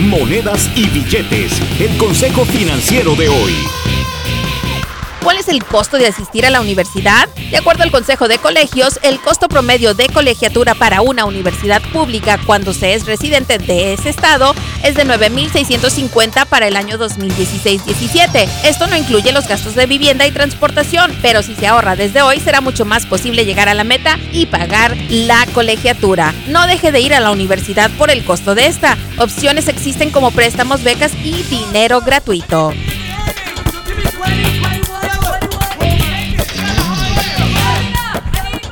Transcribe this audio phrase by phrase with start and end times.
[0.00, 1.60] monedas y billetes.
[1.80, 3.85] El consejo financiero de hoy.
[5.26, 7.28] ¿Cuál es el costo de asistir a la universidad?
[7.50, 12.38] De acuerdo al Consejo de Colegios, el costo promedio de colegiatura para una universidad pública
[12.46, 14.54] cuando se es residente de ese estado
[14.84, 18.48] es de 9.650 para el año 2016-17.
[18.62, 22.38] Esto no incluye los gastos de vivienda y transportación, pero si se ahorra desde hoy
[22.38, 26.34] será mucho más posible llegar a la meta y pagar la colegiatura.
[26.46, 28.96] No deje de ir a la universidad por el costo de esta.
[29.18, 32.72] Opciones existen como préstamos, becas y dinero gratuito.